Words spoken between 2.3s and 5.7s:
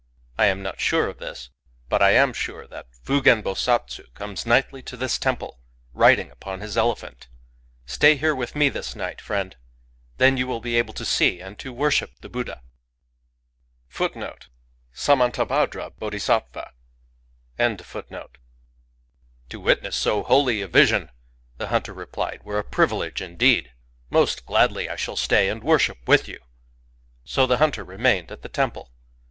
sure that Fugen Bosatsu ^ comes nightly to this temple,